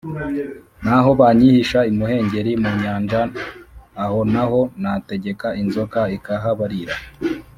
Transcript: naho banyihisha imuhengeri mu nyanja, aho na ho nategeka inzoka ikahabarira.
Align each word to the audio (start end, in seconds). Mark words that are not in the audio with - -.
naho 0.83 1.09
banyihisha 1.19 1.79
imuhengeri 1.91 2.51
mu 2.61 2.71
nyanja, 2.81 3.21
aho 4.03 4.19
na 4.33 4.43
ho 4.49 4.59
nategeka 4.81 5.47
inzoka 5.61 5.99
ikahabarira. 6.17 6.95